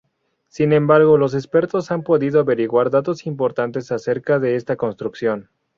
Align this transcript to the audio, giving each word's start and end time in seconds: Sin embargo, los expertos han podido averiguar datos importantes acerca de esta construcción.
Sin 0.47 0.73
embargo, 0.73 1.15
los 1.19 1.35
expertos 1.35 1.91
han 1.91 2.01
podido 2.01 2.39
averiguar 2.39 2.89
datos 2.89 3.27
importantes 3.27 3.91
acerca 3.91 4.39
de 4.39 4.55
esta 4.55 4.75
construcción. 4.75 5.51